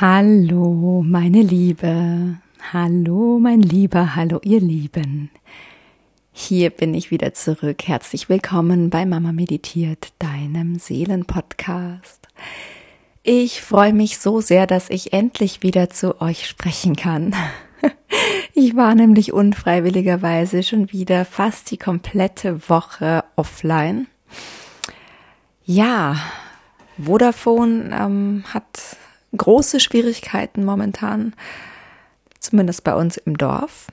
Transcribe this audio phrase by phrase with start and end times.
[0.00, 2.36] Hallo, meine Liebe.
[2.72, 4.14] Hallo, mein Lieber.
[4.14, 5.28] Hallo, ihr Lieben.
[6.30, 7.82] Hier bin ich wieder zurück.
[7.84, 12.28] Herzlich willkommen bei Mama Meditiert, deinem Seelenpodcast.
[13.24, 17.34] Ich freue mich so sehr, dass ich endlich wieder zu euch sprechen kann.
[18.54, 24.08] Ich war nämlich unfreiwilligerweise schon wieder fast die komplette Woche offline.
[25.64, 26.16] Ja,
[26.98, 28.96] Vodafone ähm, hat
[29.36, 31.34] große Schwierigkeiten momentan,
[32.38, 33.88] zumindest bei uns im Dorf.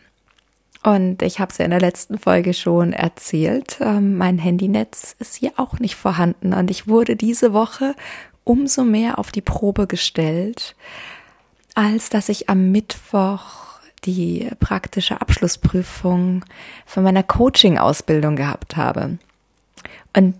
[0.84, 5.36] Und ich habe es ja in der letzten Folge schon erzählt, ähm, mein Handynetz ist
[5.36, 7.96] hier auch nicht vorhanden und ich wurde diese Woche
[8.44, 10.76] umso mehr auf die Probe gestellt,
[11.74, 13.66] als dass ich am Mittwoch
[14.06, 16.46] die praktische Abschlussprüfung
[16.86, 19.18] von meiner Coaching-Ausbildung gehabt habe.
[20.16, 20.36] Und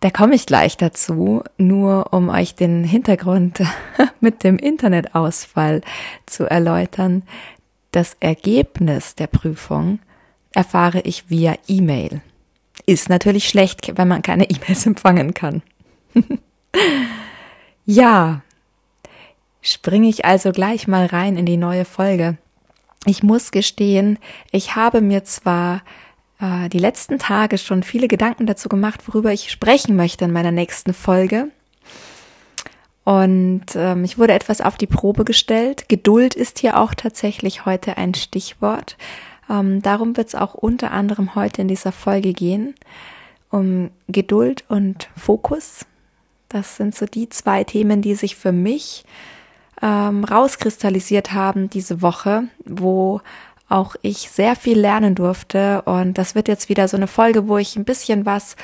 [0.00, 3.62] da komme ich gleich dazu, nur um euch den Hintergrund
[4.20, 5.80] mit dem Internetausfall
[6.26, 7.22] zu erläutern.
[7.92, 10.00] Das Ergebnis der Prüfung
[10.52, 12.20] erfahre ich via E-Mail.
[12.84, 15.62] Ist natürlich schlecht, wenn man keine E-Mails empfangen kann.
[17.86, 18.42] ja,
[19.62, 22.36] springe ich also gleich mal rein in die neue Folge.
[23.06, 24.18] Ich muss gestehen,
[24.50, 25.82] ich habe mir zwar
[26.40, 30.52] äh, die letzten Tage schon viele Gedanken dazu gemacht, worüber ich sprechen möchte in meiner
[30.52, 31.48] nächsten Folge.
[33.04, 35.88] Und ähm, ich wurde etwas auf die Probe gestellt.
[35.88, 38.96] Geduld ist hier auch tatsächlich heute ein Stichwort.
[39.48, 42.74] Ähm, darum wird es auch unter anderem heute in dieser Folge gehen.
[43.48, 45.86] Um Geduld und Fokus.
[46.48, 49.04] Das sind so die zwei Themen, die sich für mich
[49.82, 53.20] ähm, rauskristallisiert haben diese Woche, wo
[53.68, 55.82] auch ich sehr viel lernen durfte.
[55.82, 58.56] Und das wird jetzt wieder so eine Folge, wo ich ein bisschen was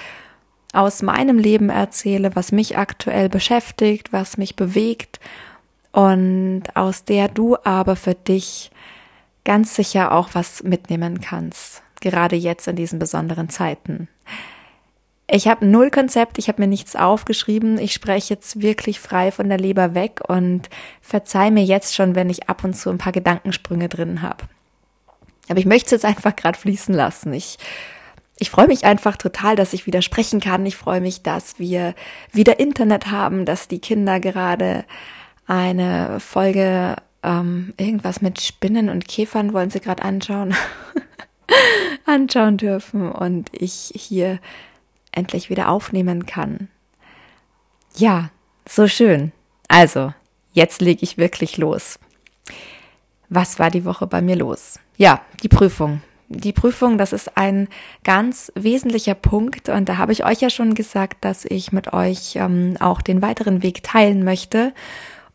[0.73, 5.21] aus meinem Leben erzähle, was mich aktuell beschäftigt, was mich bewegt
[5.93, 8.71] und aus der du aber für dich
[9.45, 14.09] ganz sicher auch was mitnehmen kannst, gerade jetzt in diesen besonderen Zeiten.
[15.27, 19.49] Ich habe null Konzept, ich habe mir nichts aufgeschrieben, ich spreche jetzt wirklich frei von
[19.49, 20.69] der Leber weg und
[21.01, 24.45] verzeih mir jetzt schon, wenn ich ab und zu ein paar Gedankensprünge drin habe.
[25.49, 27.33] Aber ich möchte es jetzt einfach gerade fließen lassen.
[27.33, 27.59] Ich,
[28.39, 30.65] ich freue mich einfach total, dass ich wieder sprechen kann.
[30.67, 31.95] Ich freue mich, dass wir
[32.33, 34.85] wieder Internet haben, dass die Kinder gerade
[35.47, 40.55] eine Folge ähm, irgendwas mit Spinnen und Käfern wollen sie gerade anschauen,
[42.07, 44.39] anschauen dürfen und ich hier
[45.13, 46.69] endlich wieder aufnehmen kann.
[47.97, 48.31] Ja,
[48.69, 49.33] so schön.
[49.69, 50.13] Also,
[50.53, 51.99] jetzt lege ich wirklich los.
[53.35, 54.79] Was war die Woche bei mir los?
[54.99, 56.03] Ja, die Prüfung.
[56.29, 57.67] Die Prüfung, das ist ein
[58.05, 62.37] ganz wesentlicher Punkt und da habe ich euch ja schon gesagt, dass ich mit euch
[62.37, 64.75] ähm, auch den weiteren Weg teilen möchte.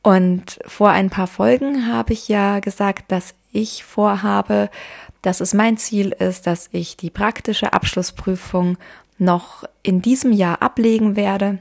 [0.03, 4.69] Und vor ein paar Folgen habe ich ja gesagt, dass ich vorhabe,
[5.23, 8.77] dass es mein Ziel ist, dass ich die praktische Abschlussprüfung
[9.17, 11.57] noch in diesem Jahr ablegen werde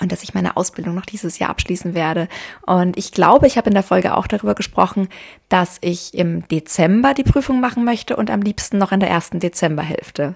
[0.00, 2.28] und dass ich meine Ausbildung noch dieses Jahr abschließen werde.
[2.66, 5.08] Und ich glaube, ich habe in der Folge auch darüber gesprochen,
[5.48, 9.38] dass ich im Dezember die Prüfung machen möchte und am liebsten noch in der ersten
[9.38, 10.34] Dezemberhälfte.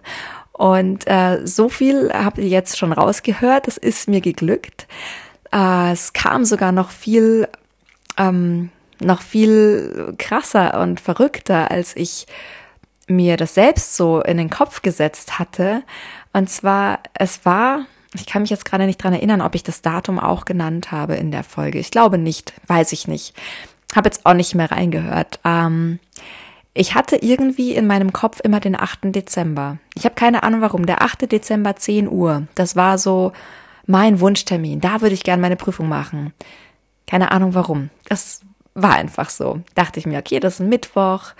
[0.53, 3.69] Und äh, so viel habt ihr jetzt schon rausgehört.
[3.69, 4.87] Es ist mir geglückt.
[5.53, 7.49] Äh, es kam sogar noch viel,
[8.17, 12.27] ähm, noch viel krasser und verrückter, als ich
[13.09, 15.83] mir das selbst so in den Kopf gesetzt hatte.
[16.33, 19.83] Und zwar, es war ich kann mich jetzt gerade nicht dran erinnern, ob ich das
[19.83, 21.79] Datum auch genannt habe in der Folge.
[21.79, 23.35] Ich glaube nicht, weiß ich nicht.
[23.95, 25.41] Habe jetzt auch nicht mehr reingehört.
[25.45, 25.99] Ähm,
[26.75, 29.15] ich hatte irgendwie in meinem Kopf immer den 8.
[29.15, 29.79] Dezember.
[29.95, 30.85] Ich habe keine Ahnung warum.
[30.87, 31.31] Der 8.
[31.31, 32.47] Dezember 10 Uhr.
[32.55, 33.33] Das war so
[33.87, 34.81] mein Wunschtermin.
[34.81, 36.35] Da würde ich gerne meine Prüfung machen.
[37.07, 37.91] Keine Ahnung warum.
[38.09, 38.43] Das
[38.75, 39.61] war einfach so.
[39.75, 41.33] Dachte ich mir, okay, das ist ein Mittwoch,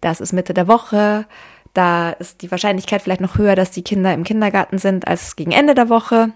[0.00, 1.26] das ist Mitte der Woche.
[1.74, 5.52] Da ist die Wahrscheinlichkeit vielleicht noch höher, dass die Kinder im Kindergarten sind als gegen
[5.52, 6.30] Ende der Woche.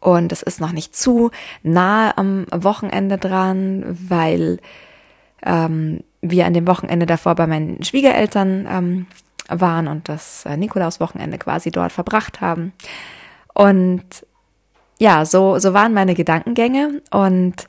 [0.00, 1.30] Und es ist noch nicht zu
[1.62, 4.60] nahe am Wochenende dran, weil
[5.44, 9.06] ähm, wir an dem Wochenende davor bei meinen Schwiegereltern ähm,
[9.48, 12.72] waren und das äh, Nikolauswochenende quasi dort verbracht haben.
[13.54, 14.04] Und
[14.98, 17.66] ja, so, so waren meine Gedankengänge und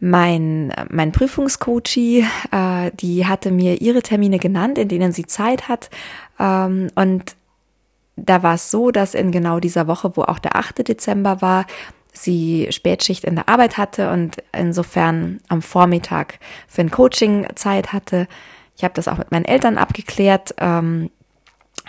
[0.00, 5.90] mein, mein Prüfungscoachie, äh, die hatte mir ihre Termine genannt, in denen sie Zeit hat.
[6.38, 7.36] Ähm, und
[8.16, 10.86] da war es so, dass in genau dieser Woche, wo auch der 8.
[10.86, 11.66] Dezember war,
[12.12, 18.26] sie Spätschicht in der Arbeit hatte und insofern am Vormittag für ein Coaching Zeit hatte.
[18.76, 20.54] Ich habe das auch mit meinen Eltern abgeklärt.
[20.58, 21.10] Ähm,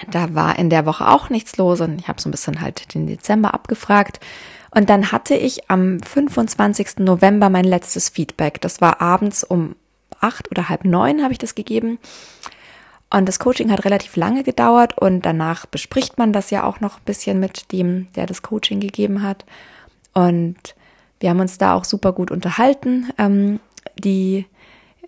[0.09, 2.94] da war in der Woche auch nichts los und ich habe so ein bisschen halt
[2.94, 4.19] den Dezember abgefragt.
[4.71, 7.00] Und dann hatte ich am 25.
[7.00, 8.62] November mein letztes Feedback.
[8.62, 9.75] Das war abends um
[10.19, 11.98] acht oder halb neun habe ich das gegeben.
[13.12, 16.98] Und das Coaching hat relativ lange gedauert und danach bespricht man das ja auch noch
[16.98, 19.45] ein bisschen mit dem, der das Coaching gegeben hat.
[20.13, 20.75] Und
[21.19, 23.12] wir haben uns da auch super gut unterhalten.
[23.18, 23.60] Ähm,
[23.98, 24.45] die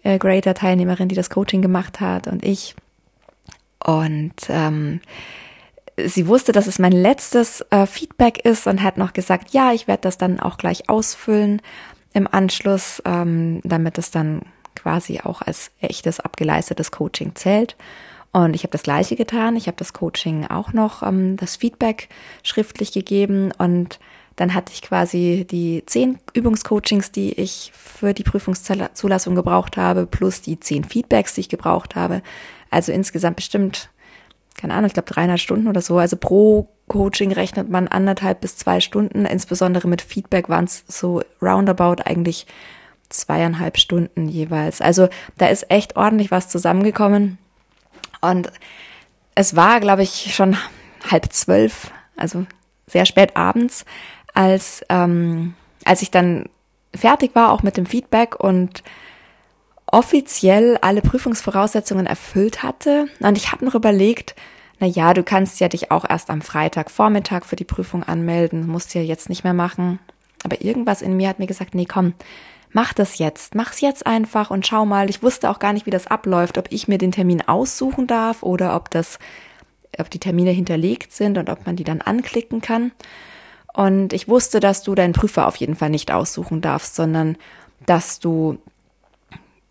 [0.04, 2.75] äh, Greater-Teilnehmerin, die das Coaching gemacht hat und ich.
[3.84, 5.02] Und ähm,
[6.07, 9.88] sie wusste, dass es mein letztes äh, Feedback ist und hat noch gesagt, ja, ich
[9.88, 11.62] werde das dann auch gleich ausfüllen
[12.13, 14.42] im Anschluss, ähm, damit es dann
[14.75, 17.75] quasi auch als echtes abgeleistetes Coaching zählt.
[18.33, 19.56] Und ich habe das gleiche getan.
[19.56, 22.09] Ich habe das Coaching auch noch ähm, das Feedback
[22.44, 24.00] schriftlich gegeben und
[24.38, 30.42] dann hatte ich quasi die zehn Übungscoachings, die ich für die Prüfungszulassung gebraucht habe, plus
[30.42, 32.21] die zehn Feedbacks, die ich gebraucht habe.
[32.69, 33.89] Also insgesamt bestimmt,
[34.57, 35.98] keine Ahnung, ich glaube 300 Stunden oder so.
[35.98, 39.25] Also pro Coaching rechnet man anderthalb bis zwei Stunden.
[39.25, 42.45] Insbesondere mit Feedback waren es so roundabout eigentlich
[43.09, 44.81] zweieinhalb Stunden jeweils.
[44.81, 47.38] Also da ist echt ordentlich was zusammengekommen.
[48.21, 48.51] Und
[49.36, 50.57] es war, glaube ich, schon
[51.09, 52.45] halb zwölf, also
[52.88, 53.86] sehr spät abends,
[54.33, 55.56] als, ähm,
[55.86, 56.50] als ich dann
[56.94, 58.83] fertig war, auch mit dem Feedback und
[59.92, 63.08] offiziell alle Prüfungsvoraussetzungen erfüllt hatte.
[63.20, 64.36] Und ich habe noch überlegt,
[64.80, 68.96] na ja, du kannst ja dich auch erst am Freitagvormittag für die Prüfung anmelden, musst
[68.96, 70.00] ja jetzt nicht mehr machen.
[70.44, 72.14] Aber irgendwas in mir hat mir gesagt, nee, komm,
[72.72, 75.10] mach das jetzt, mach's jetzt einfach und schau mal.
[75.10, 78.44] Ich wusste auch gar nicht, wie das abläuft, ob ich mir den Termin aussuchen darf
[78.44, 79.20] oder ob das,
[80.00, 82.92] ob die Termine hinterlegt sind und ob man die dann anklicken kann.
[83.74, 87.38] Und ich wusste, dass du deinen Prüfer auf jeden Fall nicht aussuchen darfst, sondern
[87.86, 88.58] dass du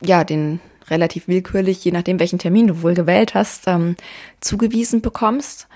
[0.03, 3.97] ja den relativ willkürlich, je nachdem welchen Termin du wohl gewählt hast, ähm,
[4.41, 5.69] zugewiesen bekommst.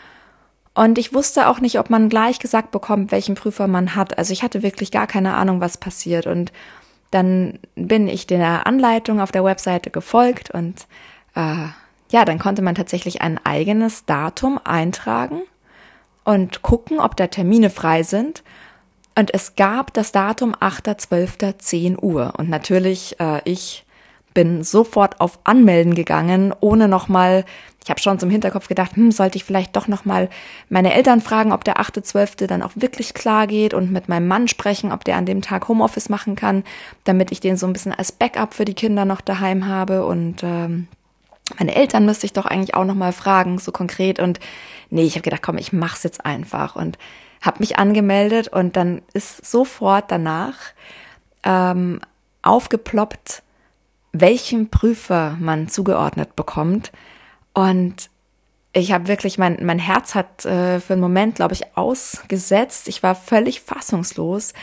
[0.75, 4.19] Und ich wusste auch nicht, ob man gleich gesagt bekommt, welchen Prüfer man hat.
[4.19, 6.27] Also ich hatte wirklich gar keine Ahnung, was passiert.
[6.27, 6.53] Und
[7.13, 10.87] dann bin ich der Anleitung auf der Webseite gefolgt und
[11.37, 11.69] äh,
[12.11, 15.43] ja, dann konnte man tatsächlich ein eigenes Datum eintragen
[16.25, 18.43] und gucken, ob da Termine frei sind.
[19.17, 22.35] Und es gab das Datum 8.12.10 Uhr.
[22.37, 23.84] Und natürlich, äh, ich
[24.35, 27.45] bin sofort auf Anmelden gegangen, ohne nochmal,
[27.83, 30.29] ich habe schon zum Hinterkopf gedacht, hm, sollte ich vielleicht doch nochmal
[30.69, 32.47] meine Eltern fragen, ob der 8.12.
[32.47, 35.69] dann auch wirklich klar geht und mit meinem Mann sprechen, ob der an dem Tag
[35.69, 36.65] Homeoffice machen kann,
[37.05, 40.43] damit ich den so ein bisschen als Backup für die Kinder noch daheim habe und
[40.43, 40.89] ähm,
[41.59, 44.19] meine Eltern müsste ich doch eigentlich auch nochmal fragen, so konkret.
[44.19, 44.41] Und
[44.91, 46.99] nee, ich habe gedacht, komm, ich mach's jetzt einfach und
[47.43, 50.57] habe mich angemeldet und dann ist sofort danach
[51.43, 52.01] ähm,
[52.43, 53.43] aufgeploppt,
[54.15, 56.93] welchem Prüfer man zugeordnet bekommt.
[57.53, 58.09] Und
[58.73, 62.89] ich habe wirklich, mein, mein Herz hat äh, für einen Moment, glaube ich, ausgesetzt.
[62.89, 64.55] Ich war völlig fassungslos,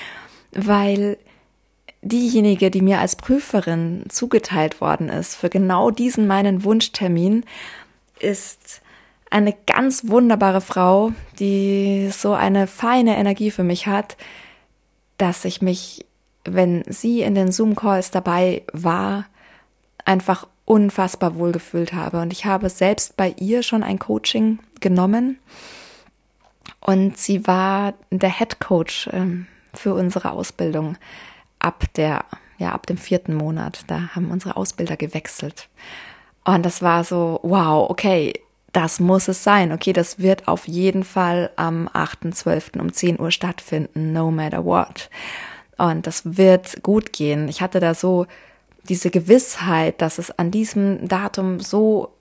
[0.54, 1.18] weil
[2.02, 7.46] diejenige, die mir als Prüferin zugeteilt worden ist für genau diesen meinen Wunschtermin,
[8.20, 8.82] ist
[9.30, 14.18] eine ganz wunderbare Frau, die so eine feine Energie für mich hat,
[15.18, 16.06] dass ich mich,
[16.46, 19.26] wenn sie in den Zoom-Calls dabei war,
[20.06, 22.22] einfach unfassbar wohl gefühlt habe.
[22.22, 25.40] Und ich habe selbst bei ihr schon ein Coaching genommen.
[26.80, 30.98] Und sie war der Head Coach ähm, für unsere Ausbildung
[31.60, 32.26] ab der,
[32.58, 33.84] ja, ab dem vierten Monat.
[33.88, 35.70] Da haben unsere Ausbilder gewechselt.
[36.44, 38.34] Und das war so, wow, okay,
[38.74, 39.72] das muss es sein.
[39.72, 42.80] Okay, das wird auf jeden Fall am 8.12.
[42.80, 45.10] um 10 Uhr stattfinden, no matter what.
[45.78, 47.48] Und das wird gut gehen.
[47.48, 48.28] Ich hatte da so
[48.90, 52.14] diese Gewissheit, dass es an diesem Datum so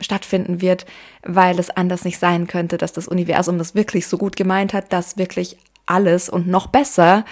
[0.00, 0.86] stattfinden wird,
[1.22, 4.92] weil es anders nicht sein könnte, dass das Universum das wirklich so gut gemeint hat,
[4.92, 5.56] dass wirklich
[5.86, 7.24] alles und noch besser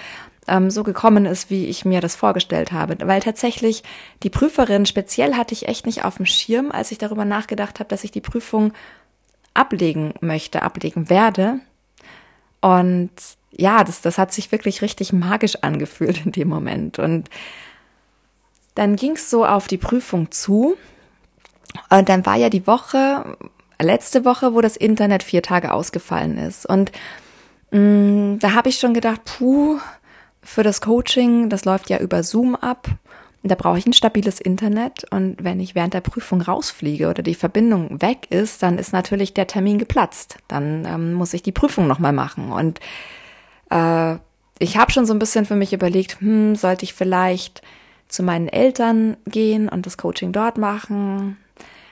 [0.47, 2.97] ähm, so gekommen ist, wie ich mir das vorgestellt habe.
[3.05, 3.83] Weil tatsächlich
[4.23, 7.89] die Prüferin speziell hatte ich echt nicht auf dem Schirm, als ich darüber nachgedacht habe,
[7.89, 8.73] dass ich die Prüfung
[9.53, 11.59] ablegen möchte, ablegen werde.
[12.61, 13.11] Und
[13.51, 16.97] ja, das, das hat sich wirklich richtig magisch angefühlt in dem Moment.
[16.99, 17.29] Und
[18.75, 20.75] dann ging es so auf die Prüfung zu.
[21.89, 23.37] Und dann war ja die Woche,
[23.81, 26.65] letzte Woche, wo das Internet vier Tage ausgefallen ist.
[26.65, 26.91] Und
[27.71, 29.79] mh, mm, da habe ich schon gedacht, puh,
[30.41, 32.87] für das Coaching, das läuft ja über Zoom ab.
[33.45, 37.35] Da brauche ich ein stabiles Internet und wenn ich während der Prüfung rausfliege oder die
[37.35, 40.37] Verbindung weg ist, dann ist natürlich der Termin geplatzt.
[40.47, 42.53] Dann ähm, muss ich die Prüfung nochmal machen.
[42.53, 42.79] Und
[43.69, 44.15] äh,
[44.59, 47.61] ich habe schon so ein bisschen für mich überlegt, hm, sollte ich vielleicht
[48.13, 51.37] zu meinen Eltern gehen und das Coaching dort machen?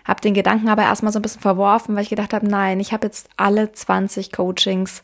[0.05, 2.93] Habe den Gedanken aber erstmal so ein bisschen verworfen, weil ich gedacht habe, nein, ich
[2.93, 5.03] habe jetzt alle 20 Coachings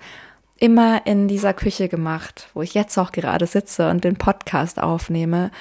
[0.59, 5.51] immer in dieser Küche gemacht, wo ich jetzt auch gerade sitze und den Podcast aufnehme.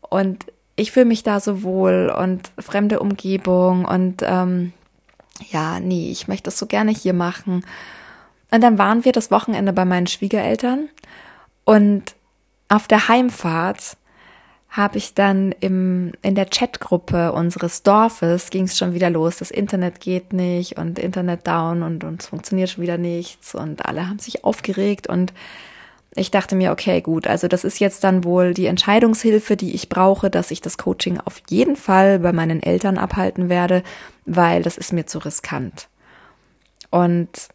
[0.00, 0.46] Und
[0.76, 4.72] ich fühle mich da so wohl und fremde Umgebung und ähm,
[5.50, 7.64] ja, nee, ich möchte das so gerne hier machen.
[8.50, 10.88] Und dann waren wir das Wochenende bei meinen Schwiegereltern
[11.64, 12.14] und
[12.68, 13.96] auf der Heimfahrt
[14.74, 19.36] habe ich dann im, in der Chatgruppe unseres Dorfes ging es schon wieder los.
[19.36, 24.08] Das Internet geht nicht und Internet down und, es funktioniert schon wieder nichts und alle
[24.08, 25.32] haben sich aufgeregt und
[26.16, 29.88] ich dachte mir, okay, gut, also das ist jetzt dann wohl die Entscheidungshilfe, die ich
[29.88, 33.84] brauche, dass ich das Coaching auf jeden Fall bei meinen Eltern abhalten werde,
[34.26, 35.88] weil das ist mir zu riskant.
[36.90, 37.48] Und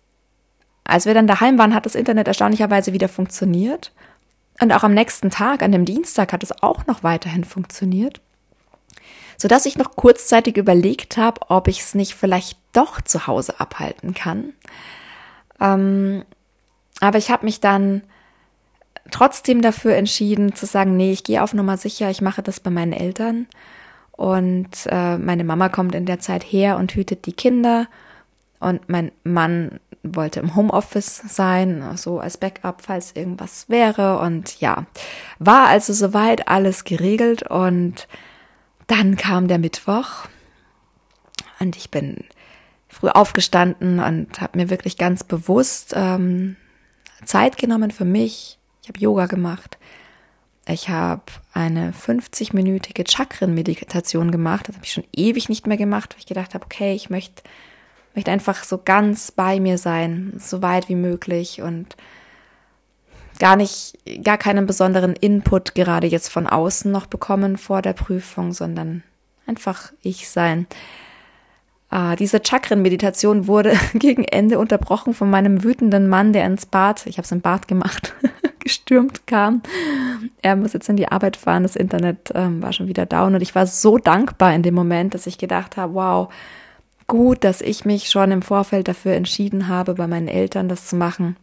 [0.86, 3.92] als wir dann daheim waren, hat das Internet erstaunlicherweise wieder funktioniert.
[4.62, 8.22] Und auch am nächsten Tag, an dem Dienstag, hat es auch noch weiterhin funktioniert,
[9.38, 14.14] sodass ich noch kurzzeitig überlegt habe, ob ich es nicht vielleicht doch zu Hause abhalten
[14.14, 14.54] kann.
[15.62, 16.26] Ähm,
[17.00, 18.04] aber ich habe mich dann
[19.12, 22.70] trotzdem dafür entschieden zu sagen, nee, ich gehe auf Nummer sicher, ich mache das bei
[22.70, 23.48] meinen Eltern.
[24.12, 27.88] Und äh, meine Mama kommt in der Zeit her und hütet die Kinder.
[28.60, 34.20] Und mein Mann wollte im Homeoffice sein, so als Backup, falls irgendwas wäre.
[34.20, 34.86] Und ja,
[35.40, 37.44] war also soweit alles geregelt.
[37.44, 38.08] Und
[38.88, 40.26] dann kam der Mittwoch
[41.60, 42.24] und ich bin
[42.88, 46.56] früh aufgestanden und habe mir wirklich ganz bewusst ähm,
[47.26, 48.58] Zeit genommen für mich.
[48.82, 49.78] Ich habe Yoga gemacht.
[50.68, 54.68] Ich habe eine 50-minütige Chakren-Meditation gemacht.
[54.68, 57.44] Das habe ich schon ewig nicht mehr gemacht, weil ich gedacht habe, okay, ich möchte
[58.20, 61.96] möchte einfach so ganz bei mir sein, so weit wie möglich und
[63.40, 68.52] gar nicht, gar keinen besonderen Input gerade jetzt von außen noch bekommen vor der Prüfung,
[68.52, 69.04] sondern
[69.48, 70.68] einfach ich sein.
[71.90, 77.18] Ah, diese Chakren-Meditation wurde gegen Ende unterbrochen von meinem wütenden Mann, der ins Bad, ich
[77.18, 78.14] habe es im Bad gemacht,
[78.60, 79.62] gestürmt kam.
[80.42, 83.42] Er muss jetzt in die Arbeit fahren, das Internet ähm, war schon wieder down und
[83.42, 86.30] ich war so dankbar in dem Moment, dass ich gedacht habe, wow,
[87.10, 90.96] gut, dass ich mich schon im Vorfeld dafür entschieden habe, bei meinen Eltern das zu
[90.96, 91.36] machen.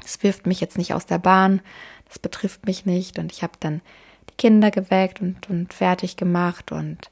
[0.00, 1.60] Das wirft mich jetzt nicht aus der Bahn,
[2.08, 3.18] das betrifft mich nicht.
[3.18, 3.82] Und ich habe dann
[4.30, 7.10] die Kinder geweckt und, und fertig gemacht und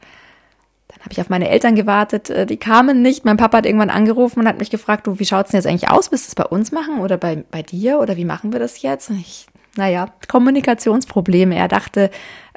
[0.88, 3.26] dann habe ich auf meine Eltern gewartet, äh, die kamen nicht.
[3.26, 5.90] Mein Papa hat irgendwann angerufen und hat mich gefragt, du, wie schaut's denn jetzt eigentlich
[5.90, 6.10] aus?
[6.10, 8.80] Willst du es bei uns machen oder bei, bei dir oder wie machen wir das
[8.80, 9.10] jetzt?
[9.10, 9.46] Und ich,
[9.78, 11.54] naja, Kommunikationsprobleme.
[11.54, 12.10] Er dachte,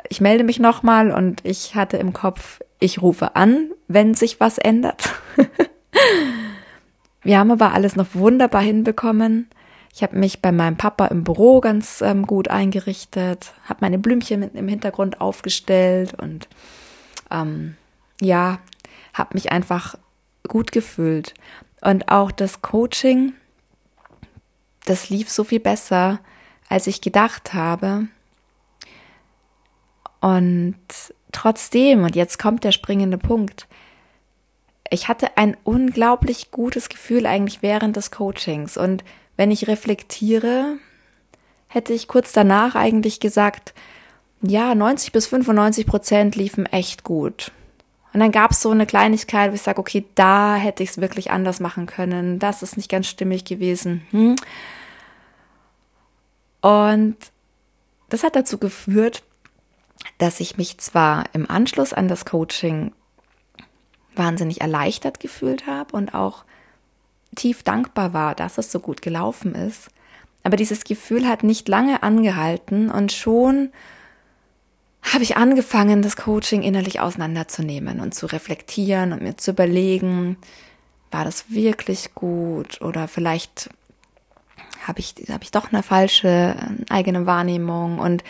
[0.10, 4.58] ich melde mich nochmal und ich hatte im Kopf, ich rufe an, wenn sich was
[4.58, 5.14] ändert.
[7.24, 9.48] Wir haben aber alles noch wunderbar hinbekommen.
[9.94, 14.42] Ich habe mich bei meinem Papa im Büro ganz ähm, gut eingerichtet, habe meine Blümchen
[14.56, 16.48] im Hintergrund aufgestellt und
[17.30, 17.76] ähm,
[18.20, 18.58] ja,
[19.14, 19.96] habe mich einfach
[20.48, 21.36] gut gefühlt.
[21.82, 23.34] Und auch das Coaching,
[24.86, 26.20] das lief so viel besser,
[26.72, 28.08] als ich gedacht habe.
[30.22, 30.78] Und
[31.34, 33.68] trotzdem, und jetzt kommt der springende Punkt,
[34.90, 38.78] ich hatte ein unglaublich gutes Gefühl eigentlich während des Coachings.
[38.78, 39.04] Und
[39.36, 40.78] wenn ich reflektiere,
[41.68, 43.74] hätte ich kurz danach eigentlich gesagt,
[44.42, 47.52] ja, 90 bis 95 Prozent liefen echt gut.
[48.14, 51.02] Und dann gab es so eine Kleinigkeit, wo ich sage, okay, da hätte ich es
[51.02, 52.40] wirklich anders machen können.
[52.40, 54.06] Das ist nicht ganz stimmig gewesen.
[54.12, 54.36] Hm?
[56.62, 57.18] Und
[58.10, 59.24] das hat dazu geführt,
[60.18, 62.94] dass ich mich zwar im Anschluss an das Coaching
[64.16, 66.44] wahnsinnig erleichtert gefühlt habe und auch
[67.36, 69.90] tief dankbar war, dass es so gut gelaufen ist.
[70.44, 73.72] Aber dieses Gefühl hat nicht lange angehalten und schon
[75.02, 80.38] habe ich angefangen, das Coaching innerlich auseinanderzunehmen und zu reflektieren und mir zu überlegen,
[81.10, 83.70] war das wirklich gut oder vielleicht
[84.88, 88.24] habe ich, habe ich doch eine falsche äh, eigene Wahrnehmung und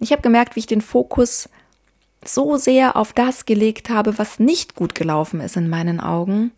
[0.00, 1.48] ich habe gemerkt, wie ich den Fokus
[2.24, 6.52] so sehr auf das gelegt habe, was nicht gut gelaufen ist in meinen Augen,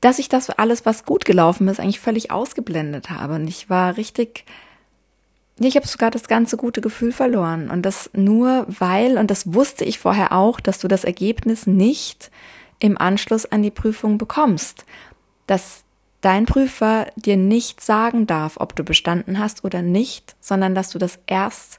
[0.00, 3.34] dass ich das alles, was gut gelaufen ist, eigentlich völlig ausgeblendet habe.
[3.34, 4.44] Und ich war richtig,
[5.58, 7.70] ich habe sogar das ganze gute Gefühl verloren.
[7.70, 12.30] Und das nur weil, und das wusste ich vorher auch, dass du das Ergebnis nicht
[12.78, 14.86] im Anschluss an die Prüfung bekommst.
[15.46, 15.84] Dass
[16.20, 20.98] dein Prüfer dir nicht sagen darf, ob du bestanden hast oder nicht, sondern dass du
[20.98, 21.78] das erst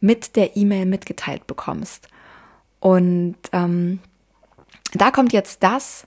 [0.00, 2.08] mit der E-Mail mitgeteilt bekommst.
[2.80, 4.00] Und ähm,
[4.92, 6.06] da kommt jetzt das,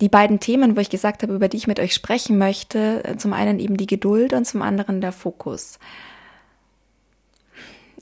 [0.00, 3.16] die beiden Themen, wo ich gesagt habe, über die ich mit euch sprechen möchte.
[3.18, 5.78] Zum einen eben die Geduld und zum anderen der Fokus.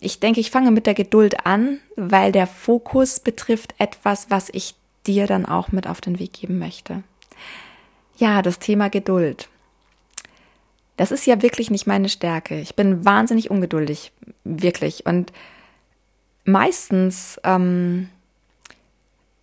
[0.00, 4.74] Ich denke, ich fange mit der Geduld an, weil der Fokus betrifft etwas, was ich
[5.06, 7.02] dir dann auch mit auf den Weg geben möchte.
[8.16, 9.48] Ja, das Thema Geduld.
[10.96, 12.60] Das ist ja wirklich nicht meine Stärke.
[12.60, 14.12] Ich bin wahnsinnig ungeduldig,
[14.44, 15.06] wirklich.
[15.06, 15.32] Und
[16.44, 18.08] meistens ähm,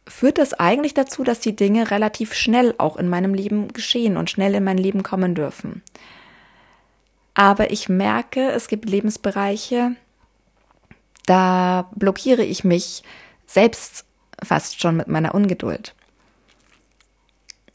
[0.08, 4.30] führt das eigentlich dazu, dass die Dinge relativ schnell auch in meinem Leben geschehen und
[4.30, 5.82] schnell in mein Leben kommen dürfen.
[7.34, 9.96] Aber ich merke, es gibt Lebensbereiche,
[11.26, 13.04] da blockiere ich mich
[13.46, 14.06] selbst
[14.44, 15.94] fast schon mit meiner Ungeduld.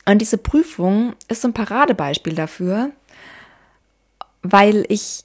[0.07, 2.91] Und diese Prüfung ist so ein Paradebeispiel dafür,
[4.43, 5.25] weil ich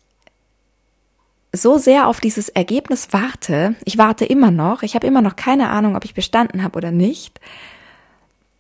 [1.52, 5.70] so sehr auf dieses Ergebnis warte, ich warte immer noch, ich habe immer noch keine
[5.70, 7.40] Ahnung, ob ich bestanden habe oder nicht,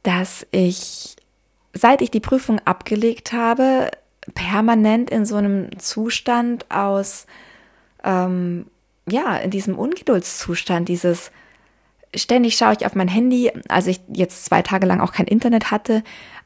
[0.03, 1.15] dass ich,
[1.73, 3.91] seit ich die Prüfung abgelegt habe,
[4.33, 7.25] permanent in so einem Zustand aus,
[8.03, 8.65] ähm,
[9.07, 11.31] ja, in diesem Ungeduldszustand, dieses
[12.16, 15.72] ständig schaue ich auf mein Handy, als ich jetzt zwei Tage lang auch kein Internet
[15.72, 16.04] hatte.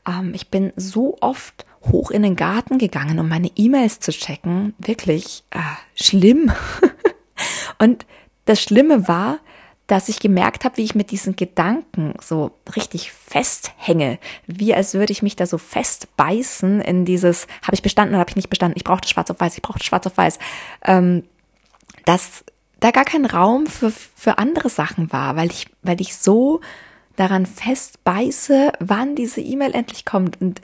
[0.08, 4.74] Ähm, ich bin so oft hoch in den Garten gegangen, um meine E-Mails zu checken.
[4.78, 5.60] Wirklich äh,
[5.96, 6.52] schlimm.
[7.80, 8.06] Und
[8.46, 9.40] das Schlimme war,
[9.88, 14.18] dass ich gemerkt habe, wie ich mit diesen Gedanken so richtig festhänge,
[14.48, 18.30] wie als würde ich mich da so festbeißen in dieses, habe ich bestanden oder habe
[18.30, 20.40] ich nicht bestanden, ich brauche das schwarz auf weiß, ich brauche das schwarz auf weiß.
[20.86, 21.24] Ähm,
[22.06, 22.46] dass
[22.84, 26.60] da gar kein Raum für, für andere Sachen war, weil ich, weil ich so
[27.16, 30.42] daran festbeiße, wann diese E-Mail endlich kommt.
[30.42, 30.62] Und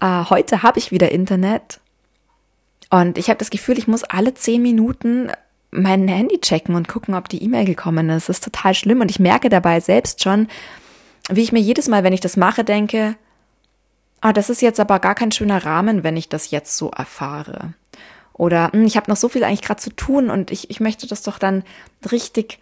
[0.00, 1.80] äh, heute habe ich wieder Internet
[2.90, 5.30] und ich habe das Gefühl, ich muss alle zehn Minuten
[5.70, 8.28] mein Handy checken und gucken, ob die E-Mail gekommen ist.
[8.28, 10.48] Das ist total schlimm und ich merke dabei selbst schon,
[11.28, 13.16] wie ich mir jedes Mal, wenn ich das mache, denke,
[14.20, 17.74] ah, das ist jetzt aber gar kein schöner Rahmen, wenn ich das jetzt so erfahre.
[18.38, 21.06] Oder hm, ich habe noch so viel eigentlich gerade zu tun und ich, ich möchte
[21.06, 21.64] das doch dann
[22.10, 22.58] richtig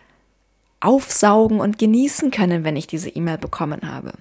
[0.80, 4.12] aufsaugen und genießen können, wenn ich diese E-Mail bekommen habe.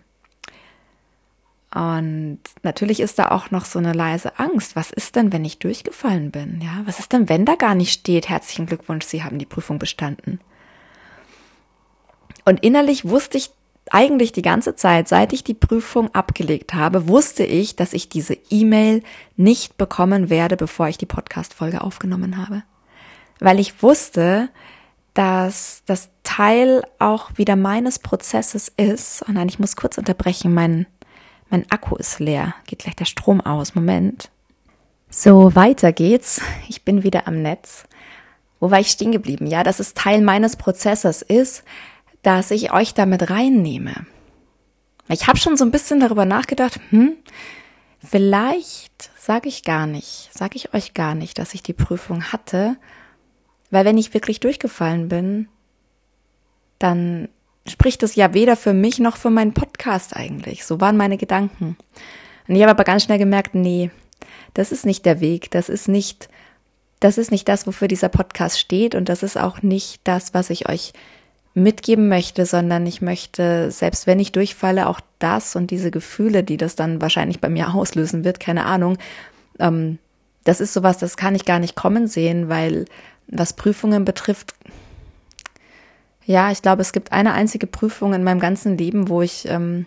[1.74, 4.78] Und natürlich ist da auch noch so eine leise Angst.
[4.78, 6.62] Was ist denn, wenn ich durchgefallen bin?
[6.62, 9.78] Ja, was ist denn, wenn da gar nicht steht, herzlichen Glückwunsch, Sie haben die Prüfung
[9.78, 10.40] bestanden?
[12.46, 13.50] Und innerlich wusste ich
[13.92, 18.38] eigentlich die ganze Zeit, seit ich die Prüfung abgelegt habe, wusste ich, dass ich diese
[18.50, 19.04] E-Mail
[19.36, 22.64] nicht bekommen werde, bevor ich die Podcast-Folge aufgenommen habe.
[23.40, 24.50] Weil ich wusste,
[25.14, 29.24] dass das Teil auch wieder meines Prozesses ist.
[29.28, 30.88] Oh nein, ich muss kurz unterbrechen, mein
[31.50, 32.56] mein Akku ist leer.
[32.66, 33.76] Geht gleich der Strom aus.
[33.76, 34.30] Moment.
[35.10, 36.42] So, weiter geht's.
[36.68, 37.86] Ich bin wieder am Netz.
[38.60, 39.48] Wo war ich stehen geblieben?
[39.48, 41.64] Ja, dass es Teil meines Prozesses ist,
[42.26, 43.94] dass ich euch damit reinnehme.
[45.10, 47.14] Ich habe schon so ein bisschen darüber nachgedacht, hm,
[48.04, 52.78] vielleicht sage ich gar nicht, sage ich euch gar nicht, dass ich die Prüfung hatte,
[53.70, 55.50] weil wenn ich wirklich durchgefallen bin,
[56.80, 57.30] dann
[57.68, 60.66] spricht es ja weder für mich noch für meinen Podcast eigentlich.
[60.66, 61.78] So waren meine Gedanken.
[62.48, 63.92] Und ich habe aber ganz schnell gemerkt, nee,
[64.56, 66.28] das ist nicht der Weg, das ist nicht,
[67.00, 70.50] das ist nicht das, wofür dieser Podcast steht und das ist auch nicht das, was
[70.50, 70.92] ich euch
[71.56, 76.58] mitgeben möchte, sondern ich möchte, selbst wenn ich durchfalle, auch das und diese Gefühle, die
[76.58, 78.98] das dann wahrscheinlich bei mir auslösen wird, keine Ahnung,
[79.60, 79.98] ähm,
[80.44, 82.86] das ist sowas, das kann ich gar nicht kommen sehen, weil
[83.28, 84.54] was Prüfungen betrifft,
[86.26, 89.86] ja, ich glaube, es gibt eine einzige Prüfung in meinem ganzen Leben, wo ich, ähm,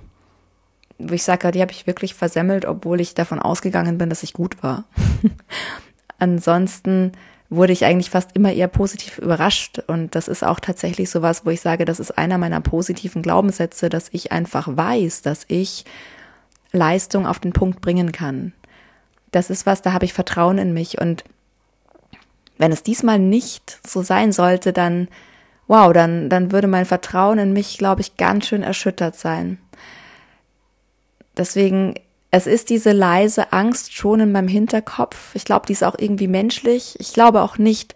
[0.99, 4.33] wo ich sage, die habe ich wirklich versemmelt, obwohl ich davon ausgegangen bin, dass ich
[4.33, 4.85] gut war.
[6.19, 7.13] Ansonsten
[7.51, 9.79] wurde ich eigentlich fast immer eher positiv überrascht.
[9.87, 13.89] Und das ist auch tatsächlich sowas, wo ich sage, das ist einer meiner positiven Glaubenssätze,
[13.89, 15.85] dass ich einfach weiß, dass ich
[16.73, 18.53] Leistung auf den Punkt bringen kann.
[19.31, 21.01] Das ist was, da habe ich Vertrauen in mich.
[21.01, 21.25] Und
[22.59, 25.09] wenn es diesmal nicht so sein sollte, dann
[25.69, 29.59] wow, dann, dann würde mein Vertrauen in mich, glaube ich, ganz schön erschüttert sein.
[31.37, 31.95] Deswegen,
[32.31, 35.35] es ist diese leise Angst schon in meinem Hinterkopf.
[35.35, 36.97] Ich glaube, die ist auch irgendwie menschlich.
[36.99, 37.95] Ich glaube auch nicht,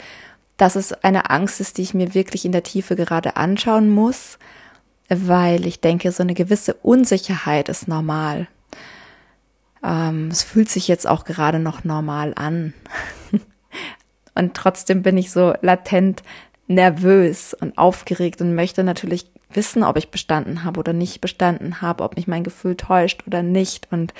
[0.56, 4.38] dass es eine Angst ist, die ich mir wirklich in der Tiefe gerade anschauen muss,
[5.08, 8.48] weil ich denke, so eine gewisse Unsicherheit ist normal.
[9.82, 12.72] Ähm, es fühlt sich jetzt auch gerade noch normal an.
[14.34, 16.22] Und trotzdem bin ich so latent
[16.68, 22.04] nervös und aufgeregt und möchte natürlich wissen, ob ich bestanden habe oder nicht bestanden habe,
[22.04, 23.88] ob mich mein Gefühl täuscht oder nicht.
[23.90, 24.14] Und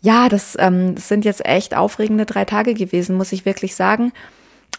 [0.00, 4.12] ja, das, ähm, das sind jetzt echt aufregende drei Tage gewesen, muss ich wirklich sagen.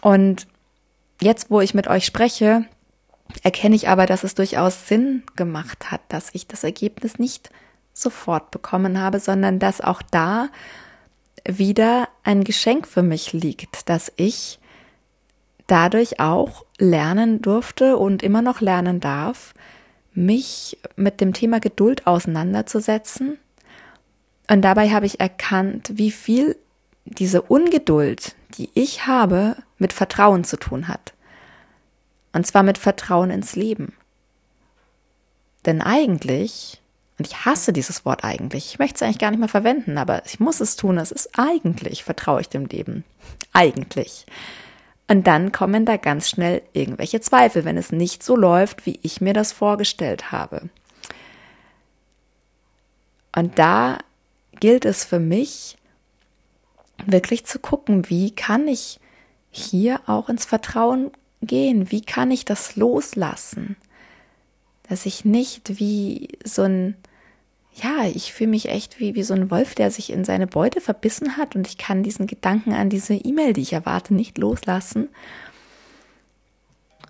[0.01, 0.47] Und
[1.21, 2.65] jetzt, wo ich mit euch spreche,
[3.41, 7.49] erkenne ich aber, dass es durchaus Sinn gemacht hat, dass ich das Ergebnis nicht
[7.93, 10.49] sofort bekommen habe, sondern dass auch da
[11.47, 14.59] wieder ein Geschenk für mich liegt, dass ich
[15.67, 19.54] dadurch auch lernen durfte und immer noch lernen darf,
[20.13, 23.39] mich mit dem Thema Geduld auseinanderzusetzen.
[24.50, 26.58] Und dabei habe ich erkannt, wie viel
[27.06, 31.13] diese Ungeduld, die ich habe, mit Vertrauen zu tun hat.
[32.34, 33.93] Und zwar mit Vertrauen ins Leben.
[35.65, 36.82] Denn eigentlich,
[37.17, 40.26] und ich hasse dieses Wort eigentlich, ich möchte es eigentlich gar nicht mehr verwenden, aber
[40.26, 43.06] ich muss es tun, es ist eigentlich, vertraue ich dem Leben.
[43.54, 44.26] Eigentlich.
[45.07, 49.21] Und dann kommen da ganz schnell irgendwelche Zweifel, wenn es nicht so läuft, wie ich
[49.21, 50.69] mir das vorgestellt habe.
[53.35, 53.97] Und da
[54.59, 55.77] gilt es für mich,
[57.05, 58.99] wirklich zu gucken, wie kann ich
[59.51, 61.11] hier auch ins Vertrauen
[61.41, 61.91] gehen?
[61.91, 63.75] Wie kann ich das loslassen?
[64.87, 66.95] Dass ich nicht wie so ein,
[67.75, 70.81] ja, ich fühle mich echt wie, wie so ein Wolf, der sich in seine Beute
[70.81, 75.09] verbissen hat und ich kann diesen Gedanken an diese E-Mail, die ich erwarte, nicht loslassen.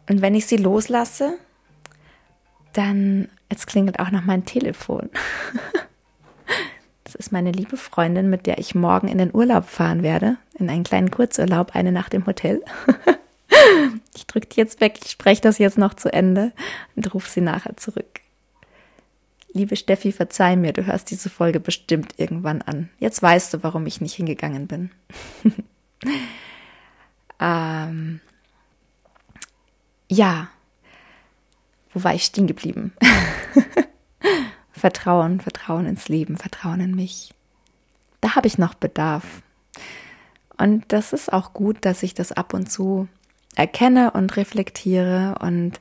[0.10, 1.38] Und wenn ich sie loslasse,
[2.74, 5.10] dann, jetzt klingelt auch noch mein Telefon.
[7.06, 10.68] Das ist meine liebe Freundin, mit der ich morgen in den Urlaub fahren werde, in
[10.68, 12.64] einen kleinen Kurzurlaub, eine Nacht im Hotel.
[14.16, 16.54] ich drücke die jetzt weg, ich spreche das jetzt noch zu Ende
[16.96, 18.23] und rufe sie nachher zurück.
[19.54, 22.90] Liebe Steffi, verzeih mir, du hörst diese Folge bestimmt irgendwann an.
[23.00, 24.90] Jetzt weißt du, warum ich nicht hingegangen bin.
[27.40, 28.20] ähm,
[30.10, 30.50] ja,
[31.94, 32.94] wo war ich stehen geblieben?
[34.72, 37.34] Vertrauen, Vertrauen ins Leben, Vertrauen in mich.
[38.22, 39.24] Da habe ich noch Bedarf.
[40.58, 43.08] Und das ist auch gut, dass ich das ab und zu
[43.56, 45.36] erkenne und reflektiere.
[45.40, 45.80] Und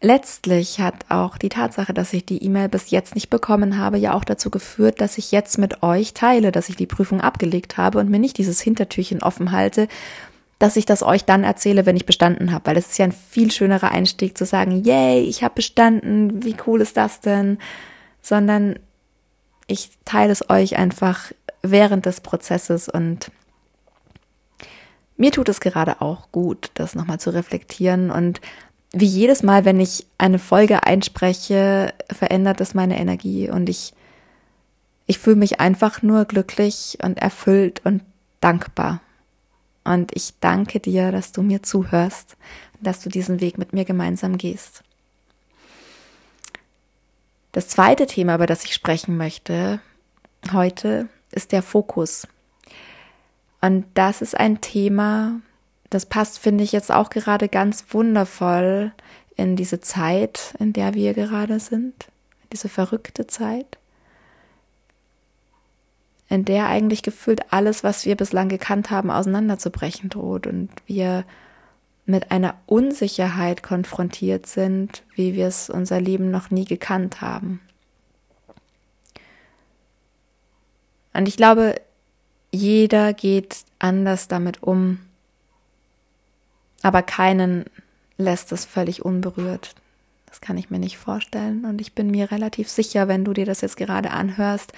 [0.00, 4.14] letztlich hat auch die Tatsache, dass ich die E-Mail bis jetzt nicht bekommen habe, ja
[4.14, 7.98] auch dazu geführt, dass ich jetzt mit euch teile, dass ich die Prüfung abgelegt habe
[7.98, 9.88] und mir nicht dieses Hintertürchen offen halte,
[10.58, 13.12] dass ich das euch dann erzähle, wenn ich bestanden habe, weil es ist ja ein
[13.12, 17.58] viel schönerer Einstieg zu sagen, yay, ich habe bestanden, wie cool ist das denn?
[18.20, 18.78] Sondern
[19.66, 21.32] ich teile es euch einfach
[21.62, 23.30] während des Prozesses und
[25.16, 28.40] mir tut es gerade auch gut, das nochmal zu reflektieren und
[28.92, 33.94] wie jedes Mal, wenn ich eine Folge einspreche, verändert es meine Energie und ich,
[35.06, 38.02] ich fühle mich einfach nur glücklich und erfüllt und
[38.40, 39.00] dankbar.
[39.84, 42.36] Und ich danke dir, dass du mir zuhörst,
[42.80, 44.82] dass du diesen Weg mit mir gemeinsam gehst.
[47.52, 49.80] Das zweite Thema, über das ich sprechen möchte
[50.52, 52.26] heute, ist der Fokus.
[53.60, 55.40] Und das ist ein Thema,
[55.90, 58.92] das passt, finde ich, jetzt auch gerade ganz wundervoll
[59.36, 62.06] in diese Zeit, in der wir gerade sind,
[62.52, 63.78] diese verrückte Zeit
[66.30, 71.24] in der eigentlich gefühlt alles, was wir bislang gekannt haben, auseinanderzubrechen droht und wir
[72.06, 77.60] mit einer Unsicherheit konfrontiert sind, wie wir es unser Leben noch nie gekannt haben.
[81.12, 81.80] Und ich glaube,
[82.52, 85.00] jeder geht anders damit um,
[86.82, 87.64] aber keinen
[88.16, 89.74] lässt es völlig unberührt.
[90.26, 91.64] Das kann ich mir nicht vorstellen.
[91.64, 94.72] Und ich bin mir relativ sicher, wenn du dir das jetzt gerade anhörst,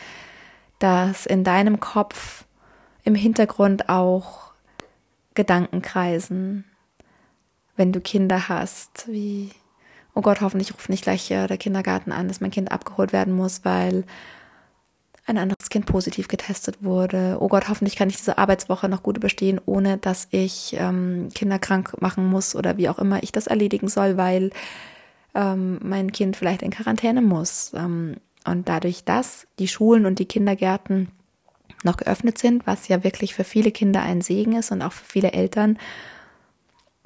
[0.78, 2.44] dass in deinem Kopf
[3.04, 4.52] im Hintergrund auch
[5.34, 6.64] Gedanken kreisen,
[7.76, 9.50] wenn du Kinder hast, wie,
[10.14, 13.64] oh Gott, hoffentlich ruft nicht gleich der Kindergarten an, dass mein Kind abgeholt werden muss,
[13.64, 14.04] weil
[15.26, 17.38] ein anderes Kind positiv getestet wurde.
[17.40, 21.58] Oh Gott, hoffentlich kann ich diese Arbeitswoche noch gut überstehen, ohne dass ich ähm, Kinder
[21.58, 24.50] krank machen muss oder wie auch immer ich das erledigen soll, weil
[25.34, 27.72] ähm, mein Kind vielleicht in Quarantäne muss.
[27.74, 31.08] Ähm, und dadurch, dass die Schulen und die Kindergärten
[31.84, 35.04] noch geöffnet sind, was ja wirklich für viele Kinder ein Segen ist und auch für
[35.04, 35.78] viele Eltern,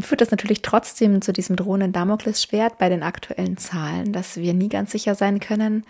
[0.00, 4.68] führt das natürlich trotzdem zu diesem drohenden Damoklesschwert bei den aktuellen Zahlen, dass wir nie
[4.68, 5.85] ganz sicher sein können,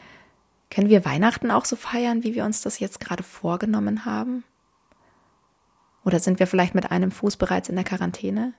[0.76, 4.44] können wir Weihnachten auch so feiern, wie wir uns das jetzt gerade vorgenommen haben?
[6.04, 8.52] Oder sind wir vielleicht mit einem Fuß bereits in der Quarantäne?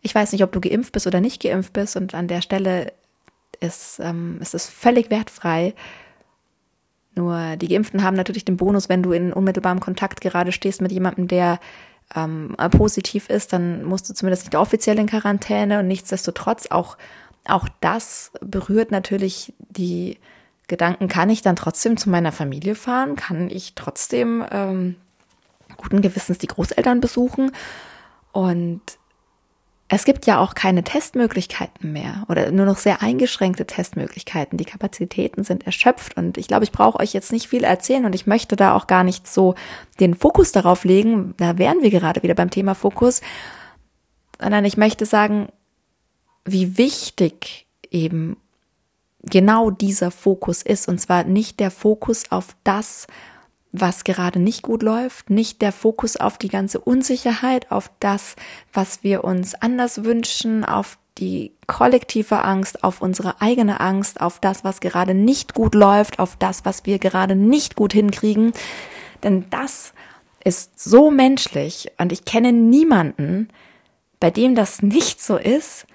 [0.00, 2.92] Ich weiß nicht, ob du geimpft bist oder nicht geimpft bist und an der Stelle
[3.58, 5.74] ist, ähm, es ist völlig wertfrei.
[7.16, 10.92] Nur die Geimpften haben natürlich den Bonus, wenn du in unmittelbarem Kontakt gerade stehst mit
[10.92, 11.58] jemandem, der
[12.14, 16.96] ähm, positiv ist, dann musst du zumindest nicht offiziell in Quarantäne und nichtsdestotrotz auch,
[17.48, 20.18] auch das berührt natürlich die
[20.68, 23.16] Gedanken, kann ich dann trotzdem zu meiner Familie fahren?
[23.16, 24.96] Kann ich trotzdem ähm,
[25.76, 27.52] guten Gewissens die Großeltern besuchen?
[28.32, 28.82] Und
[29.88, 34.58] es gibt ja auch keine Testmöglichkeiten mehr oder nur noch sehr eingeschränkte Testmöglichkeiten.
[34.58, 38.14] Die Kapazitäten sind erschöpft und ich glaube, ich brauche euch jetzt nicht viel erzählen und
[38.14, 39.54] ich möchte da auch gar nicht so
[40.00, 41.34] den Fokus darauf legen.
[41.36, 43.20] Da wären wir gerade wieder beim Thema Fokus,
[44.40, 45.48] sondern ich möchte sagen,
[46.46, 48.36] wie wichtig eben
[49.22, 53.06] genau dieser Fokus ist und zwar nicht der Fokus auf das,
[53.72, 58.36] was gerade nicht gut läuft, nicht der Fokus auf die ganze Unsicherheit, auf das,
[58.72, 64.64] was wir uns anders wünschen, auf die kollektive Angst, auf unsere eigene Angst, auf das,
[64.64, 68.52] was gerade nicht gut läuft, auf das, was wir gerade nicht gut hinkriegen.
[69.22, 69.92] Denn das
[70.44, 73.48] ist so menschlich und ich kenne niemanden,
[74.20, 75.86] bei dem das nicht so ist,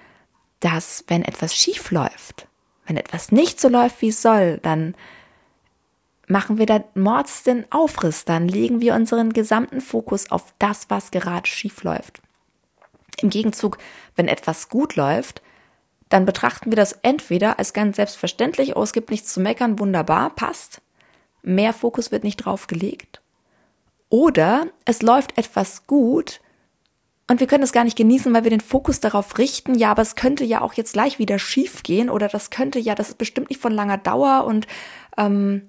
[0.62, 2.46] dass wenn etwas schief läuft,
[2.86, 4.94] wenn etwas nicht so läuft, wie es soll, dann
[6.28, 11.10] machen wir da Mords den Aufriss, dann legen wir unseren gesamten Fokus auf das, was
[11.10, 12.22] gerade schief läuft.
[13.18, 13.78] Im Gegenzug,
[14.16, 15.42] wenn etwas gut läuft,
[16.08, 20.30] dann betrachten wir das entweder als ganz selbstverständlich, oh, es gibt nichts zu meckern, wunderbar,
[20.30, 20.80] passt.
[21.42, 23.20] Mehr Fokus wird nicht drauf gelegt.
[24.10, 26.40] Oder es läuft etwas gut
[27.32, 30.02] und wir können es gar nicht genießen, weil wir den Fokus darauf richten, ja, aber
[30.02, 33.16] es könnte ja auch jetzt gleich wieder schief gehen oder das könnte ja, das ist
[33.16, 34.66] bestimmt nicht von langer Dauer und
[35.16, 35.62] ähm,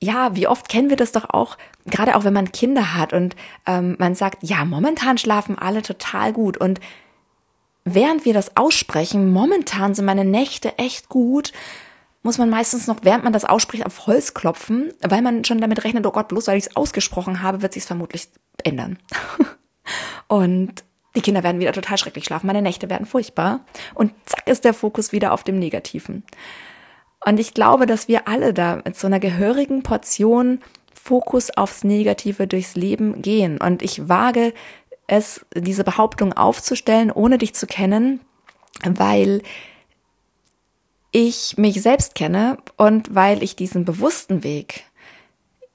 [0.00, 3.36] ja, wie oft kennen wir das doch auch, gerade auch wenn man Kinder hat und
[3.64, 6.80] ähm, man sagt, ja, momentan schlafen alle total gut und
[7.84, 11.52] während wir das aussprechen, momentan sind meine Nächte echt gut,
[12.24, 15.84] muss man meistens noch, während man das ausspricht, auf Holz klopfen, weil man schon damit
[15.84, 18.28] rechnet, oh Gott, bloß weil ich es ausgesprochen habe, wird sich es vermutlich
[18.64, 18.98] ändern.
[20.28, 23.60] und die Kinder werden wieder total schrecklich schlafen, meine Nächte werden furchtbar
[23.94, 26.24] und zack ist der Fokus wieder auf dem Negativen.
[27.24, 30.60] Und ich glaube, dass wir alle da mit so einer gehörigen Portion
[30.92, 33.60] Fokus aufs Negative durchs Leben gehen.
[33.60, 34.54] Und ich wage
[35.06, 38.20] es, diese Behauptung aufzustellen, ohne dich zu kennen,
[38.84, 39.42] weil
[41.10, 44.84] ich mich selbst kenne und weil ich diesen bewussten Weg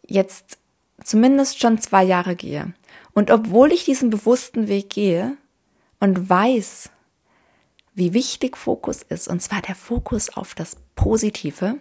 [0.06, 0.58] jetzt
[1.04, 2.74] zumindest schon zwei Jahre gehe.
[3.18, 5.38] Und obwohl ich diesen bewussten Weg gehe
[6.00, 6.92] und weiß,
[7.96, 11.80] wie wichtig Fokus ist, und zwar der Fokus auf das Positive,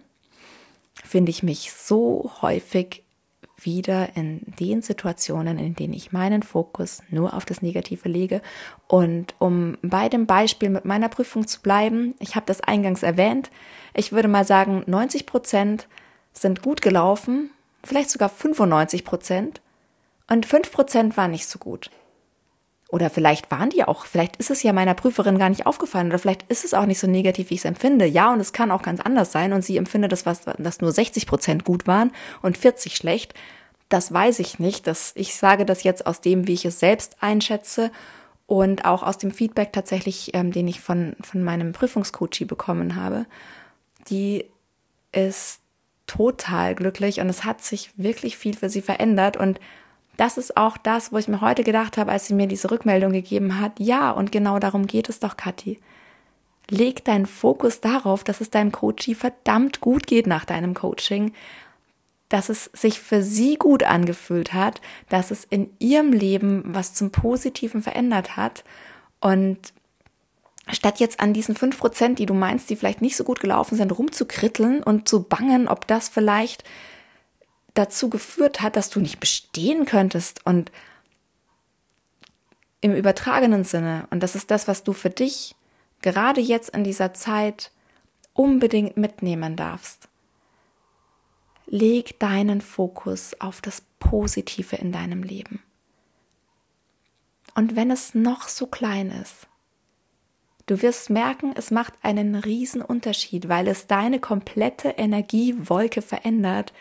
[1.04, 3.04] finde ich mich so häufig
[3.60, 8.40] wieder in den Situationen, in denen ich meinen Fokus nur auf das Negative lege.
[8.88, 13.50] Und um bei dem Beispiel mit meiner Prüfung zu bleiben, ich habe das eingangs erwähnt,
[13.92, 15.86] ich würde mal sagen, 90 Prozent
[16.32, 17.50] sind gut gelaufen,
[17.84, 19.60] vielleicht sogar 95 Prozent
[20.28, 21.90] und 5 Prozent waren nicht so gut.
[22.88, 26.20] Oder vielleicht waren die auch, vielleicht ist es ja meiner Prüferin gar nicht aufgefallen oder
[26.20, 28.06] vielleicht ist es auch nicht so negativ, wie ich es empfinde.
[28.06, 30.92] Ja, und es kann auch ganz anders sein und sie empfindet das, was, dass nur
[30.92, 32.12] 60 Prozent gut waren
[32.42, 33.34] und 40 schlecht.
[33.88, 34.86] Das weiß ich nicht.
[34.86, 37.90] Das, ich sage das jetzt aus dem, wie ich es selbst einschätze
[38.46, 43.26] und auch aus dem Feedback tatsächlich, ähm, den ich von, von meinem Prüfungscoachie bekommen habe.
[44.08, 44.44] Die
[45.10, 45.60] ist
[46.06, 49.58] total glücklich und es hat sich wirklich viel für sie verändert und
[50.16, 53.12] das ist auch das, wo ich mir heute gedacht habe, als sie mir diese Rückmeldung
[53.12, 53.78] gegeben hat.
[53.78, 55.78] Ja, und genau darum geht es doch, Kathi.
[56.68, 61.32] Leg deinen Fokus darauf, dass es deinem Coachie verdammt gut geht nach deinem Coaching,
[62.28, 67.12] dass es sich für sie gut angefühlt hat, dass es in ihrem Leben was zum
[67.12, 68.64] Positiven verändert hat.
[69.20, 69.58] Und
[70.68, 73.76] statt jetzt an diesen fünf Prozent, die du meinst, die vielleicht nicht so gut gelaufen
[73.76, 76.64] sind, rumzukritteln und zu bangen, ob das vielleicht
[77.78, 80.72] dazu geführt hat, dass du nicht bestehen könntest und
[82.80, 85.54] im übertragenen Sinne, und das ist das, was du für dich
[86.02, 87.72] gerade jetzt in dieser Zeit
[88.32, 90.08] unbedingt mitnehmen darfst.
[91.66, 95.62] Leg deinen Fokus auf das Positive in deinem Leben.
[97.54, 99.48] Und wenn es noch so klein ist,
[100.66, 106.72] du wirst merken, es macht einen riesen Unterschied, weil es deine komplette Energiewolke verändert,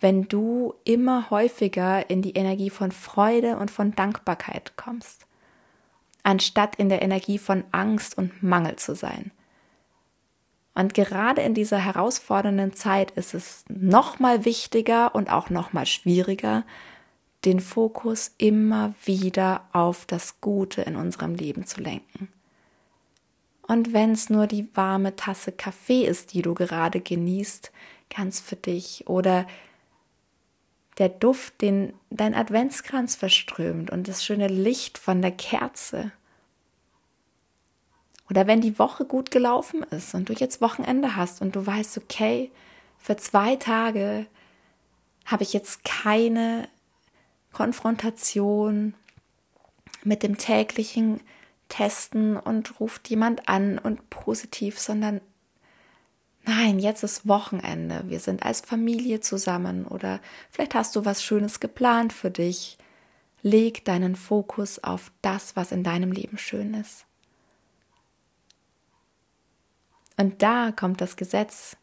[0.00, 5.26] wenn du immer häufiger in die Energie von Freude und von Dankbarkeit kommst,
[6.22, 9.30] anstatt in der Energie von Angst und Mangel zu sein.
[10.74, 15.84] Und gerade in dieser herausfordernden Zeit ist es noch mal wichtiger und auch noch mal
[15.84, 16.64] schwieriger,
[17.44, 22.28] den Fokus immer wieder auf das Gute in unserem Leben zu lenken.
[23.66, 27.72] Und wenn es nur die warme Tasse Kaffee ist, die du gerade genießt,
[28.14, 29.46] ganz für dich, oder
[30.98, 36.12] der Duft, den dein Adventskranz verströmt und das schöne Licht von der Kerze.
[38.28, 41.98] Oder wenn die Woche gut gelaufen ist und du jetzt Wochenende hast und du weißt,
[41.98, 42.50] okay,
[42.98, 44.26] für zwei Tage
[45.24, 46.68] habe ich jetzt keine
[47.52, 48.94] Konfrontation
[50.04, 51.20] mit dem täglichen
[51.68, 55.20] Testen und ruft jemand an und positiv, sondern
[56.44, 58.02] Nein, jetzt ist Wochenende.
[58.06, 62.78] Wir sind als Familie zusammen oder vielleicht hast du was Schönes geplant für dich.
[63.42, 67.06] Leg deinen Fokus auf das, was in deinem Leben schön ist.
[70.16, 71.76] Und da kommt das Gesetz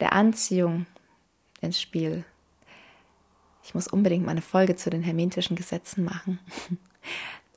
[0.00, 0.86] der Anziehung
[1.60, 2.24] ins Spiel.
[3.62, 6.38] Ich muss unbedingt mal eine Folge zu den hermetischen Gesetzen machen.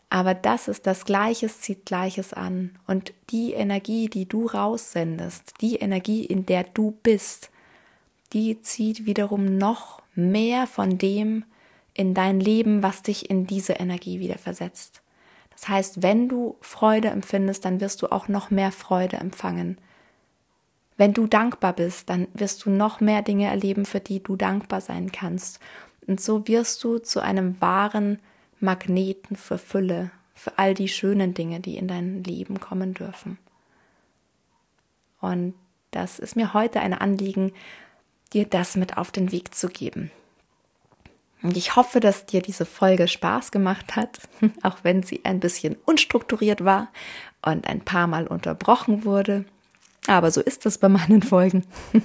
[0.09, 2.71] Aber das ist das Gleiches zieht Gleiches an.
[2.87, 7.51] Und die Energie, die du raussendest, die Energie, in der du bist,
[8.33, 11.45] die zieht wiederum noch mehr von dem
[11.93, 15.01] in dein Leben, was dich in diese Energie wieder versetzt.
[15.51, 19.77] Das heißt, wenn du Freude empfindest, dann wirst du auch noch mehr Freude empfangen.
[20.95, 24.81] Wenn du dankbar bist, dann wirst du noch mehr Dinge erleben, für die du dankbar
[24.81, 25.59] sein kannst.
[26.07, 28.19] Und so wirst du zu einem wahren
[28.59, 33.37] Magneten für Fülle, für all die schönen Dinge, die in dein Leben kommen dürfen.
[35.19, 35.53] Und
[35.91, 37.51] das ist mir heute ein Anliegen,
[38.33, 40.11] dir das mit auf den Weg zu geben.
[41.41, 44.19] Und ich hoffe, dass dir diese Folge Spaß gemacht hat,
[44.63, 46.89] auch wenn sie ein bisschen unstrukturiert war
[47.41, 49.45] und ein paar Mal unterbrochen wurde.
[50.07, 51.65] Aber so ist es bei meinen Folgen.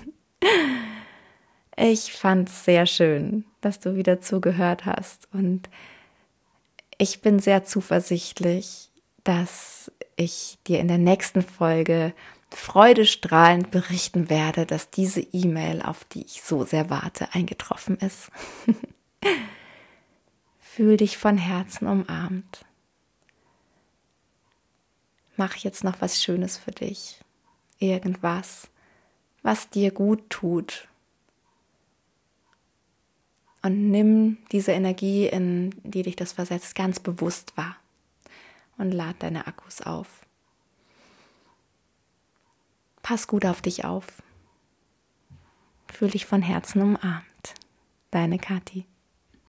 [1.76, 5.68] Ich fand es sehr schön, dass du wieder zugehört hast und
[6.98, 8.90] ich bin sehr zuversichtlich,
[9.24, 12.14] dass ich dir in der nächsten Folge
[12.50, 18.30] freudestrahlend berichten werde, dass diese E-Mail, auf die ich so sehr warte, eingetroffen ist.
[20.59, 22.64] Fühl dich von Herzen umarmt.
[25.37, 27.20] Mach jetzt noch was Schönes für dich.
[27.78, 28.68] Irgendwas,
[29.42, 30.88] was dir gut tut,
[33.64, 37.77] und nimm diese Energie, in die dich das versetzt, ganz bewusst wahr
[38.77, 40.07] und lad deine Akkus auf.
[43.03, 44.22] Pass gut auf dich auf.
[45.90, 47.55] Fühl dich von Herzen umarmt.
[48.11, 48.85] Deine Kathi.